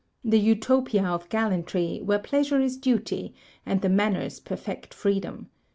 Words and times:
The 0.23 0.39
Utopia 0.39 1.03
of 1.05 1.29
gallantry, 1.29 2.01
where 2.03 2.17
pleasure 2.17 2.59
is 2.59 2.75
duty, 2.75 3.35
and 3.67 3.81
the 3.81 3.89
manners 3.89 4.39
perfect 4.39 4.95
freedom. 4.95 5.51